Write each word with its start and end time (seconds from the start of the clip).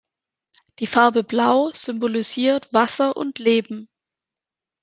Die 0.79 0.87
Farbe 0.87 1.23
Blau 1.23 1.69
symbolisiert 1.73 2.73
Wasser 2.73 3.15
und 3.15 3.37
Leben. 3.37 3.87